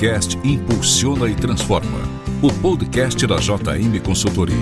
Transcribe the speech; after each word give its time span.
podcast 0.00 0.38
Impulsiona 0.42 1.28
e 1.28 1.34
Transforma, 1.34 2.00
o 2.40 2.50
podcast 2.50 3.26
da 3.26 3.36
JM 3.36 4.00
Consultoria. 4.02 4.56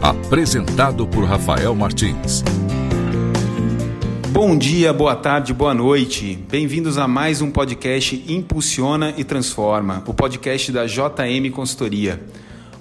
Apresentado 0.00 1.04
por 1.04 1.24
Rafael 1.24 1.74
Martins. 1.74 2.44
Bom 4.30 4.56
dia, 4.56 4.92
boa 4.92 5.16
tarde, 5.16 5.52
boa 5.52 5.74
noite. 5.74 6.38
Bem-vindos 6.48 6.96
a 6.96 7.08
mais 7.08 7.42
um 7.42 7.50
podcast 7.50 8.24
Impulsiona 8.28 9.12
e 9.16 9.24
Transforma, 9.24 10.04
o 10.06 10.14
podcast 10.14 10.70
da 10.70 10.86
JM 10.86 11.50
Consultoria. 11.52 12.22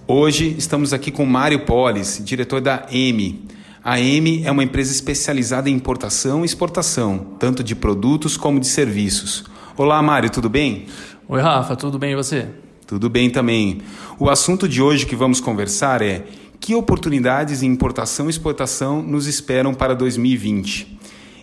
Hoje 0.07 0.53
estamos 0.55 0.93
aqui 0.93 1.09
com 1.09 1.25
Mário 1.25 1.65
Polis, 1.65 2.21
diretor 2.23 2.61
da 2.61 2.85
M. 2.91 3.43
A 3.83 3.99
M 3.99 4.43
é 4.45 4.51
uma 4.51 4.63
empresa 4.63 4.91
especializada 4.91 5.67
em 5.67 5.73
importação 5.73 6.43
e 6.43 6.45
exportação, 6.45 7.25
tanto 7.39 7.63
de 7.63 7.73
produtos 7.73 8.37
como 8.37 8.59
de 8.59 8.67
serviços. 8.67 9.54
Olá, 9.77 10.01
Mário, 10.01 10.29
tudo 10.29 10.47
bem? 10.47 10.85
Oi, 11.27 11.41
Rafa, 11.41 11.75
tudo 11.75 11.99
bem 11.99 12.13
e 12.13 12.15
você? 12.15 12.47
Tudo 12.87 13.09
bem 13.09 13.29
também. 13.29 13.81
O 14.17 14.29
assunto 14.29 14.69
de 14.69 14.81
hoje 14.81 15.05
que 15.05 15.17
vamos 15.17 15.41
conversar 15.41 16.01
é 16.01 16.23
que 16.61 16.73
oportunidades 16.73 17.61
em 17.61 17.67
importação 17.67 18.27
e 18.27 18.29
exportação 18.29 19.01
nos 19.01 19.27
esperam 19.27 19.73
para 19.73 19.93
2020. 19.93 20.97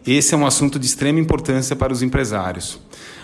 Esse 0.07 0.33
é 0.33 0.39
um 0.39 0.47
assunto 0.47 0.79
de 0.79 0.87
extrema 0.87 1.21
importância 1.21 1.77
para 1.77 1.93
os 1.93 2.01
empresários. 2.01 2.81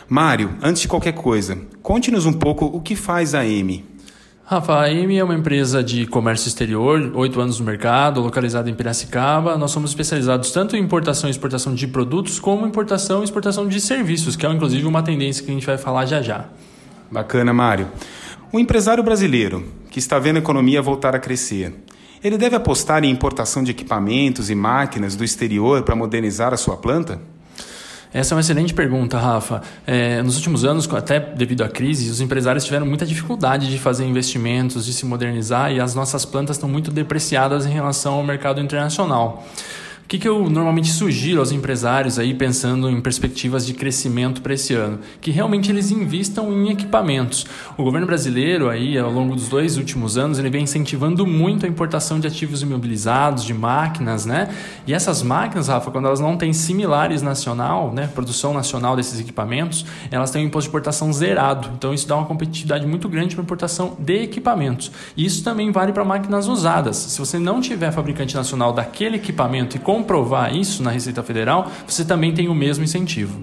Mário, 0.07 0.55
antes 0.61 0.83
de 0.83 0.89
qualquer 0.89 1.13
coisa, 1.13 1.59
conte-nos 1.83 2.27
um 2.27 2.33
pouco 2.35 2.67
o 2.67 2.83
que 2.83 2.95
faz 2.95 3.35
a 3.35 3.47
M. 3.47 3.83
Rafa, 4.51 4.81
a 4.81 4.91
é 4.91 5.23
uma 5.23 5.35
empresa 5.35 5.85
de 5.85 6.07
comércio 6.07 6.49
exterior, 6.49 7.13
oito 7.17 7.39
anos 7.39 7.61
no 7.61 7.67
mercado, 7.67 8.23
localizada 8.23 8.71
em 8.71 8.75
Piracicaba. 8.75 9.59
Nós 9.59 9.71
somos 9.71 9.91
especializados 9.91 10.51
tanto 10.53 10.75
em 10.75 10.83
importação 10.83 11.29
e 11.29 11.31
exportação 11.31 11.75
de 11.75 11.87
produtos, 11.87 12.39
como 12.41 12.67
importação 12.67 13.21
e 13.21 13.25
exportação 13.25 13.69
de 13.69 13.79
serviços, 13.79 14.37
que 14.37 14.47
é 14.47 14.51
inclusive 14.51 14.87
uma 14.87 15.03
tendência 15.03 15.45
que 15.45 15.51
a 15.51 15.53
gente 15.53 15.67
vai 15.67 15.77
falar 15.77 16.07
já 16.07 16.23
já. 16.23 16.47
Bacana, 17.11 17.53
Mário. 17.53 17.89
O 18.51 18.59
empresário 18.59 19.05
brasileiro, 19.05 19.67
que 19.91 19.99
está 19.99 20.19
vendo 20.19 20.37
a 20.37 20.39
economia 20.39 20.81
voltar 20.81 21.15
a 21.15 21.19
crescer, 21.19 21.85
ele 22.25 22.39
deve 22.39 22.57
apostar 22.57 23.05
em 23.05 23.11
importação 23.11 23.63
de 23.63 23.73
equipamentos 23.73 24.49
e 24.49 24.55
máquinas 24.55 25.15
do 25.15 25.25
exterior 25.25 25.83
para 25.83 25.95
modernizar 25.95 26.55
a 26.55 26.57
sua 26.57 26.79
planta? 26.79 27.21
Essa 28.13 28.33
é 28.33 28.37
uma 28.37 28.41
excelente 28.41 28.73
pergunta, 28.73 29.19
Rafa. 29.19 29.61
É, 29.87 30.23
nos 30.23 30.37
últimos 30.37 30.65
anos, 30.65 30.89
até 30.93 31.21
devido 31.21 31.63
à 31.63 31.69
crise, 31.69 32.11
os 32.11 32.21
empresários 32.21 32.65
tiveram 32.65 32.87
muita 32.87 33.05
dificuldade 33.05 33.71
de 33.71 33.79
fazer 33.79 34.07
investimentos, 34.07 34.87
de 34.87 34.93
se 34.93 35.05
modernizar 35.05 35.73
e 35.73 35.81
as 35.81 35.95
nossas 35.95 36.25
plantas 36.25 36.57
estão 36.57 36.69
muito 36.69 36.91
depreciadas 36.91 37.67
em 37.67 37.71
relação 37.71 38.15
ao 38.15 38.25
mercado 38.25 38.61
internacional. 38.61 39.47
O 40.09 40.11
que, 40.11 40.19
que 40.19 40.27
eu 40.27 40.49
normalmente 40.49 40.91
sugiro 40.91 41.39
aos 41.39 41.53
empresários 41.53 42.19
aí 42.19 42.33
pensando 42.33 42.89
em 42.89 42.99
perspectivas 42.99 43.67
de 43.67 43.75
crescimento 43.75 44.41
para 44.41 44.55
esse 44.55 44.73
ano? 44.73 45.01
Que 45.21 45.31
realmente 45.31 45.71
eles 45.71 45.91
invistam 45.91 46.51
em 46.51 46.71
equipamentos. 46.71 47.45
O 47.77 47.85
governo 47.85 48.07
brasileiro 48.07 48.71
aí 48.71 48.97
ao 48.97 49.13
longo 49.13 49.35
dos 49.37 49.49
dois 49.49 49.77
últimos 49.77 50.17
anos 50.17 50.39
ele 50.39 50.49
vem 50.49 50.63
incentivando 50.63 51.27
muito 51.27 51.67
a 51.67 51.69
importação 51.69 52.19
de 52.19 52.27
ativos 52.27 52.63
imobilizados, 52.63 53.45
de 53.45 53.53
máquinas, 53.53 54.25
né? 54.25 54.49
E 54.87 54.95
essas 54.95 55.23
máquinas, 55.23 55.69
Rafa, 55.69 55.91
quando 55.91 56.07
elas 56.07 56.21
não 56.21 56.39
têm 56.39 56.55
similares 56.55 57.21
nacional, 57.21 57.93
né, 57.93 58.07
produção 58.07 58.55
nacional 58.55 58.97
desses 58.97 59.21
equipamentos, 59.21 59.85
elas 60.11 60.31
têm 60.31 60.43
um 60.43 60.47
imposto 60.47 60.69
de 60.69 60.71
importação 60.71 61.13
zerado. 61.13 61.69
Então 61.77 61.93
isso 61.93 62.09
dá 62.09 62.17
uma 62.17 62.25
competitividade 62.25 62.87
muito 62.87 63.11
grande 63.11 63.35
para 63.35 63.45
importação 63.45 63.95
de 63.99 64.23
equipamentos. 64.23 64.91
E 65.15 65.27
isso 65.27 65.45
também 65.45 65.71
vale 65.71 65.93
para 65.93 66.03
máquinas 66.03 66.49
usadas. 66.49 66.97
Se 66.97 67.19
você 67.19 67.39
não 67.39 67.61
tiver 67.61 67.93
fabricante 67.93 68.35
nacional 68.35 68.73
daquele 68.73 69.17
equipamento 69.17 69.77
e 69.77 69.79
com 69.79 69.98
comprovar 69.99 70.55
isso 70.55 70.83
na 70.83 70.91
Receita 70.91 71.23
Federal, 71.23 71.71
você 71.87 72.05
também 72.05 72.33
tem 72.33 72.49
o 72.49 72.55
mesmo 72.55 72.85
incentivo. 72.85 73.39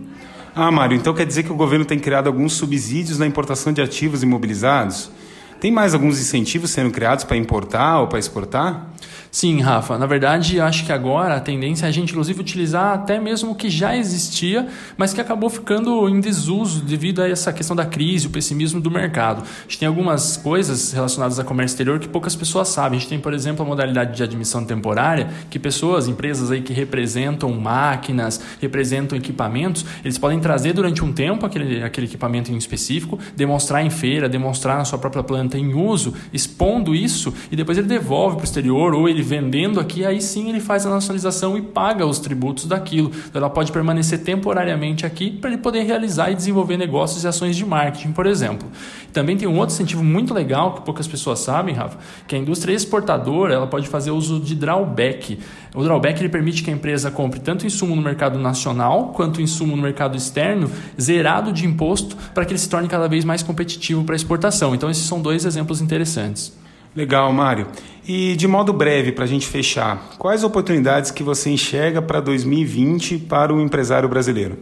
Ah, 0.56 0.72
Mário, 0.72 0.96
então 0.96 1.14
quer 1.14 1.26
dizer 1.26 1.44
que 1.44 1.52
o 1.52 1.56
governo 1.56 1.84
tem 1.84 2.00
criado 2.00 2.28
alguns 2.28 2.54
subsídios 2.54 3.20
na 3.20 3.28
importação 3.28 3.74
de 3.74 3.82
ativos 3.82 4.24
imobilizados? 4.24 5.12
Tem 5.60 5.70
mais 5.70 5.94
alguns 5.94 6.20
incentivos 6.20 6.70
sendo 6.70 6.92
criados 6.92 7.26
para 7.26 7.36
importar 7.36 8.00
ou 8.00 8.08
para 8.08 8.20
exportar? 8.20 8.88
Sim, 9.32 9.60
Rafa. 9.62 9.98
Na 9.98 10.06
verdade, 10.06 10.60
acho 10.60 10.86
que 10.86 10.92
agora 10.92 11.36
a 11.36 11.40
tendência 11.40 11.86
é 11.86 11.90
a 11.90 11.92
gente, 11.92 12.12
inclusive, 12.12 12.40
utilizar 12.40 12.94
até 12.94 13.20
mesmo 13.20 13.52
o 13.52 13.56
que 13.56 13.70
já 13.70 13.96
existia, 13.96 14.68
mas 14.98 15.14
que 15.14 15.22
acabou 15.22 15.50
ficando 15.50 16.08
em 16.08 16.20
desuso 16.20 16.82
devido 16.82 17.22
a 17.22 17.30
essa 17.30 17.52
questão 17.52 17.76
da 17.76 17.86
crise, 17.86 18.28
o 18.28 18.30
pessimismo 18.30 18.80
do 18.80 18.90
mercado. 18.90 19.44
A 19.44 19.62
gente 19.64 19.80
tem 19.80 19.88
algumas 19.88 20.38
coisas 20.38 20.94
relacionadas 20.94 21.40
a 21.40 21.44
comércio 21.44 21.76
exterior 21.76 22.00
que 22.00 22.08
poucas 22.08 22.36
pessoas 22.36 22.70
sabem. 22.70 22.98
A 22.98 23.00
gente 23.00 23.10
tem, 23.10 23.20
por 23.20 23.34
exemplo, 23.34 23.66
a 23.66 23.68
modalidade 23.68 24.16
de 24.16 24.24
admissão 24.24 24.64
temporária, 24.64 25.30
que 25.50 25.60
pessoas, 25.60 26.08
empresas 26.08 26.52
aí 26.52 26.62
que 26.62 26.74
representam 26.74 27.52
máquinas, 27.54 28.42
representam 28.62 29.18
equipamentos, 29.18 29.86
eles 30.04 30.18
podem 30.18 30.40
trazer 30.40 30.74
durante 30.74 31.04
um 31.04 31.12
tempo 31.12 31.46
aquele, 31.46 31.84
aquele 31.84 32.08
equipamento 32.08 32.52
em 32.52 32.58
específico, 32.58 33.20
demonstrar 33.36 33.86
em 33.86 33.90
feira, 33.90 34.30
demonstrar 34.30 34.78
na 34.78 34.86
sua 34.86 35.00
própria 35.00 35.24
planta 35.24 35.58
em 35.58 35.74
uso, 35.74 36.14
expondo 36.32 36.96
isso 36.96 37.34
e 37.52 37.56
depois 37.56 37.78
ele 37.78 37.88
devolve 37.88 38.36
para 38.36 38.44
o 38.44 38.46
exterior 38.46 38.94
ou 38.94 39.05
ele 39.08 39.22
vendendo 39.22 39.80
aqui, 39.80 40.06
aí 40.06 40.22
sim 40.22 40.50
ele 40.50 40.60
faz 40.60 40.86
a 40.86 40.90
nacionalização 40.90 41.58
e 41.58 41.62
paga 41.62 42.06
os 42.06 42.20
tributos 42.20 42.66
daquilo. 42.66 43.12
Então 43.28 43.42
ela 43.42 43.50
pode 43.50 43.72
permanecer 43.72 44.20
temporariamente 44.20 45.06
aqui 45.06 45.32
para 45.32 45.52
ele 45.52 45.60
poder 45.60 45.84
realizar 45.84 46.32
e 46.32 46.36
desenvolver 46.36 46.78
negócios 46.78 47.24
e 47.24 47.28
ações 47.28 47.56
de 47.56 47.66
marketing, 47.66 48.12
por 48.12 48.26
exemplo. 48.26 48.68
Também 49.14 49.38
tem 49.38 49.48
um 49.48 49.58
outro 49.58 49.74
incentivo 49.74 50.04
muito 50.04 50.34
legal 50.34 50.74
que 50.74 50.82
poucas 50.82 51.08
pessoas 51.08 51.40
sabem, 51.40 51.74
Rafa, 51.74 51.98
que 52.28 52.36
a 52.36 52.38
indústria 52.38 52.74
exportadora 52.74 53.54
ela 53.54 53.68
pode 53.68 53.88
fazer 53.88 54.12
uso 54.12 54.40
de 54.40 54.56
drawback. 54.56 55.40
O 55.74 55.84
drawback 55.84 56.20
ele 56.20 56.30
permite 56.30 56.64
que 56.64 56.70
a 56.70 56.74
empresa 56.74 57.12
compre 57.12 57.40
tanto 57.40 57.66
insumo 57.66 57.96
no 57.96 58.02
mercado 58.02 58.40
nacional 58.40 59.14
quanto 59.16 59.42
insumo 59.42 59.76
no 59.76 59.82
mercado 59.82 60.18
externo 60.18 60.70
zerado 61.00 61.52
de 61.52 61.66
imposto 61.66 62.16
para 62.34 62.46
que 62.46 62.52
ele 62.52 62.60
se 62.60 62.70
torne 62.70 62.88
cada 62.88 63.08
vez 63.08 63.26
mais 63.26 63.44
competitivo 63.44 64.04
para 64.04 64.16
exportação. 64.16 64.74
Então 64.74 64.90
esses 64.90 65.06
são 65.06 65.22
dois 65.22 65.46
exemplos 65.46 65.82
interessantes. 65.82 66.54
Legal, 66.96 67.32
Mário. 67.34 67.68
E 68.08 68.36
de 68.36 68.48
modo 68.48 68.72
breve, 68.72 69.12
para 69.12 69.24
a 69.24 69.28
gente 69.28 69.48
fechar, 69.48 70.12
quais 70.20 70.44
oportunidades 70.44 71.10
que 71.10 71.24
você 71.24 71.50
enxerga 71.50 72.04
para 72.04 72.20
2020 72.20 73.18
para 73.18 73.52
o 73.52 73.60
empresário 73.60 74.08
brasileiro? 74.08 74.60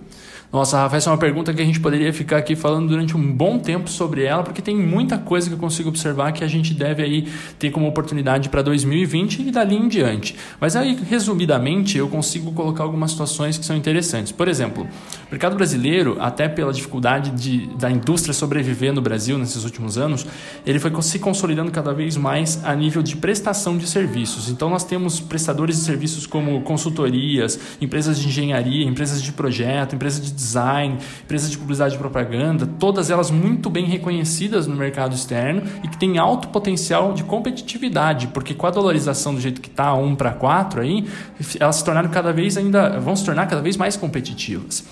Nossa, 0.54 0.78
Rafa, 0.78 0.98
essa 0.98 1.10
é 1.10 1.12
uma 1.12 1.18
pergunta 1.18 1.52
que 1.52 1.64
a 1.64 1.66
gente 1.66 1.80
poderia 1.80 2.14
ficar 2.14 2.38
aqui 2.38 2.56
falando 2.56 2.88
durante 2.88 3.18
um 3.18 3.34
bom 3.34 3.58
tempo 3.58 3.90
sobre 3.90 4.24
ela, 4.24 4.44
porque 4.44 4.62
tem 4.62 4.76
muita 4.78 5.18
coisa 5.18 5.48
que 5.48 5.56
eu 5.56 5.58
consigo 5.58 5.90
observar 5.90 6.32
que 6.32 6.44
a 6.44 6.48
gente 6.48 6.76
deve 6.76 7.02
aí 7.02 7.28
ter 7.58 7.72
como 7.72 7.88
oportunidade 7.88 8.50
para 8.50 8.62
2020 8.62 9.48
e 9.48 9.52
dali 9.52 9.76
em 9.76 9.88
diante. 9.88 10.36
Mas 10.62 10.76
aí, 10.76 10.96
resumidamente, 11.10 11.98
eu 11.98 12.08
consigo 12.08 12.52
colocar 12.52 12.84
algumas 12.84 13.10
situações 13.10 13.58
que 13.58 13.66
são 13.66 13.76
interessantes. 13.76 14.32
Por 14.32 14.48
exemplo, 14.48 14.84
o 14.84 15.32
mercado 15.32 15.56
brasileiro, 15.56 16.18
até 16.20 16.48
pela 16.48 16.72
dificuldade 16.72 17.32
de, 17.32 17.66
da 17.76 17.90
indústria 17.90 18.32
sobreviver 18.32 18.94
no 18.94 19.02
Brasil 19.02 19.40
nesses 19.40 19.64
últimos 19.64 19.98
anos, 19.98 20.24
ele 20.68 20.78
foi 20.78 20.92
se 21.02 21.18
consolidando 21.18 21.72
cada 21.72 21.96
vez 21.96 22.16
mais 22.16 22.64
a 22.64 22.76
nível 22.76 23.02
de 23.02 23.16
prestação 23.16 23.76
de 23.76 23.88
serviços. 23.88 24.50
Então, 24.50 24.70
nós 24.70 24.84
temos 24.84 25.20
prestadores 25.20 25.78
de 25.78 25.82
serviços 25.82 26.28
como 26.28 26.62
consultorias, 26.62 27.60
empresas 27.82 28.20
de 28.20 28.28
engenharia, 28.28 28.86
empresas 28.86 29.20
de 29.20 29.32
projeto, 29.32 29.96
empresas 29.96 30.22
de 30.24 30.43
design, 30.44 30.98
empresas 31.24 31.50
de 31.50 31.58
publicidade 31.58 31.96
e 31.96 31.98
propaganda, 31.98 32.68
todas 32.78 33.10
elas 33.10 33.32
muito 33.32 33.70
bem 33.70 33.86
reconhecidas 33.86 34.68
no 34.68 34.76
mercado 34.76 35.16
externo 35.16 35.64
e 35.84 35.88
que 35.88 35.98
têm 35.98 36.18
alto 36.18 36.50
potencial 36.50 37.14
de 37.14 37.24
competitividade, 37.24 38.28
porque 38.28 38.54
com 38.54 38.68
a 38.68 38.72
dolarização 38.72 39.34
do 39.34 39.40
jeito 39.42 39.62
que 39.62 39.70
está, 39.70 39.94
1 39.94 40.16
para 40.16 40.32
4 40.32 40.82
aí, 40.82 41.08
elas 41.60 41.78
se 41.78 41.86
tornaram 41.86 42.10
cada 42.10 42.34
vez 42.34 42.58
ainda, 42.58 43.00
vão 43.00 43.16
se 43.16 43.24
tornar 43.26 43.48
cada 43.48 43.62
vez 43.62 43.78
mais 43.78 43.96
competitivas. 43.96 44.84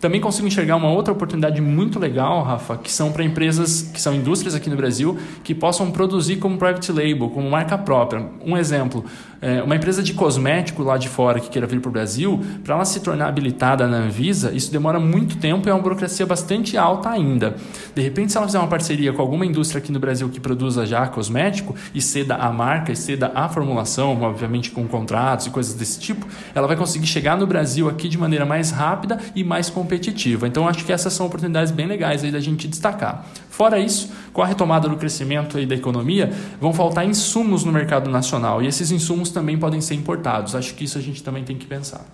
Também 0.00 0.20
consigo 0.20 0.46
enxergar 0.46 0.76
uma 0.76 0.90
outra 0.90 1.12
oportunidade 1.12 1.60
muito 1.60 1.98
legal, 1.98 2.42
Rafa, 2.44 2.76
que 2.76 2.90
são 2.90 3.10
para 3.10 3.24
empresas, 3.24 3.90
que 3.92 4.00
são 4.00 4.14
indústrias 4.14 4.54
aqui 4.54 4.70
no 4.70 4.76
Brasil, 4.76 5.18
que 5.42 5.52
possam 5.52 5.90
produzir 5.90 6.36
como 6.36 6.56
private 6.56 6.92
label, 6.92 7.28
como 7.30 7.50
marca 7.50 7.76
própria. 7.76 8.24
Um 8.44 8.56
exemplo, 8.56 9.04
é, 9.42 9.60
uma 9.60 9.74
empresa 9.74 10.00
de 10.00 10.14
cosmético 10.14 10.84
lá 10.84 10.96
de 10.96 11.08
fora 11.08 11.40
que 11.40 11.48
queira 11.48 11.66
vir 11.66 11.80
para 11.80 11.88
o 11.88 11.92
Brasil, 11.92 12.40
para 12.62 12.76
ela 12.76 12.84
se 12.84 13.00
tornar 13.00 13.26
habilitada 13.26 13.88
na 13.88 13.96
Anvisa, 13.96 14.52
isso 14.52 14.70
demora 14.70 14.97
muito 14.98 15.36
tempo 15.36 15.68
e 15.68 15.70
é 15.70 15.74
uma 15.74 15.82
burocracia 15.82 16.26
bastante 16.26 16.76
alta 16.76 17.10
ainda. 17.10 17.56
De 17.94 18.02
repente, 18.02 18.32
se 18.32 18.38
ela 18.38 18.46
fizer 18.46 18.58
uma 18.58 18.68
parceria 18.68 19.12
com 19.12 19.22
alguma 19.22 19.44
indústria 19.46 19.78
aqui 19.78 19.92
no 19.92 19.98
Brasil 19.98 20.28
que 20.28 20.40
produza 20.40 20.86
já 20.86 21.06
cosmético 21.06 21.74
e 21.94 22.00
ceda 22.00 22.36
a 22.36 22.52
marca 22.52 22.92
e 22.92 22.96
ceda 22.96 23.32
a 23.34 23.48
formulação, 23.48 24.20
obviamente 24.22 24.70
com 24.70 24.86
contratos 24.86 25.46
e 25.46 25.50
coisas 25.50 25.74
desse 25.74 25.98
tipo, 26.00 26.26
ela 26.54 26.66
vai 26.66 26.76
conseguir 26.76 27.06
chegar 27.06 27.36
no 27.36 27.46
Brasil 27.46 27.88
aqui 27.88 28.08
de 28.08 28.18
maneira 28.18 28.44
mais 28.44 28.70
rápida 28.70 29.18
e 29.34 29.42
mais 29.44 29.70
competitiva. 29.70 30.46
Então, 30.46 30.68
acho 30.68 30.84
que 30.84 30.92
essas 30.92 31.12
são 31.12 31.26
oportunidades 31.26 31.72
bem 31.72 31.86
legais 31.86 32.24
aí 32.24 32.30
da 32.30 32.40
gente 32.40 32.66
destacar. 32.68 33.26
Fora 33.50 33.78
isso, 33.78 34.10
com 34.32 34.42
a 34.42 34.46
retomada 34.46 34.88
do 34.88 34.96
crescimento 34.96 35.58
aí 35.58 35.66
da 35.66 35.74
economia, 35.74 36.32
vão 36.60 36.72
faltar 36.72 37.06
insumos 37.06 37.64
no 37.64 37.72
mercado 37.72 38.10
nacional 38.10 38.62
e 38.62 38.66
esses 38.66 38.90
insumos 38.90 39.30
também 39.30 39.58
podem 39.58 39.80
ser 39.80 39.94
importados. 39.94 40.54
Acho 40.54 40.74
que 40.74 40.84
isso 40.84 40.96
a 40.96 41.00
gente 41.00 41.22
também 41.22 41.42
tem 41.42 41.56
que 41.56 41.66
pensar. 41.66 42.04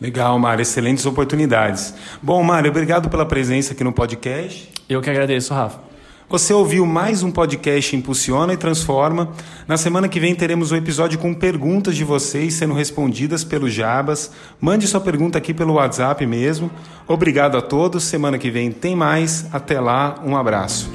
Legal, 0.00 0.38
Mário, 0.38 0.62
excelentes 0.62 1.06
oportunidades. 1.06 1.94
Bom, 2.22 2.42
Mário, 2.42 2.70
obrigado 2.70 3.08
pela 3.08 3.24
presença 3.24 3.72
aqui 3.72 3.82
no 3.82 3.92
podcast. 3.92 4.70
Eu 4.88 5.00
que 5.00 5.08
agradeço, 5.08 5.54
Rafa. 5.54 5.86
Você 6.28 6.52
ouviu 6.52 6.84
mais 6.84 7.22
um 7.22 7.30
podcast 7.30 7.94
Impulsiona 7.94 8.52
e 8.52 8.56
Transforma. 8.56 9.30
Na 9.66 9.76
semana 9.76 10.08
que 10.08 10.18
vem 10.18 10.34
teremos 10.34 10.72
um 10.72 10.76
episódio 10.76 11.20
com 11.20 11.32
perguntas 11.32 11.94
de 11.94 12.02
vocês 12.02 12.54
sendo 12.54 12.74
respondidas 12.74 13.44
pelo 13.44 13.70
Jabas. 13.70 14.32
Mande 14.60 14.88
sua 14.88 15.00
pergunta 15.00 15.38
aqui 15.38 15.54
pelo 15.54 15.74
WhatsApp 15.74 16.26
mesmo. 16.26 16.68
Obrigado 17.06 17.56
a 17.56 17.62
todos. 17.62 18.02
Semana 18.02 18.38
que 18.38 18.50
vem 18.50 18.72
tem 18.72 18.96
mais. 18.96 19.46
Até 19.52 19.80
lá, 19.80 20.20
um 20.24 20.36
abraço. 20.36 20.90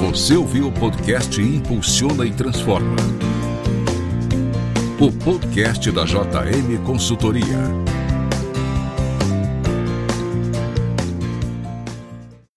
Você 0.00 0.36
ouviu 0.36 0.68
o 0.68 0.72
podcast 0.72 1.42
Impulsiona 1.42 2.24
e 2.24 2.30
Transforma. 2.30 2.94
O 5.02 5.10
podcast 5.10 5.90
da 5.90 6.04
JM 6.04 6.78
Consultoria. 6.84 8.01